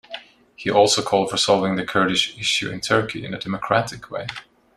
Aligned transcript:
He 0.55 0.71
also 0.71 1.03
called 1.03 1.29
for 1.29 1.37
solving 1.37 1.75
the 1.75 1.85
Kurdish 1.85 2.35
issue 2.39 2.71
in 2.71 2.81
Turkey 2.81 3.23
in 3.23 3.35
a 3.35 3.39
democratic 3.39 4.09
way. 4.09 4.25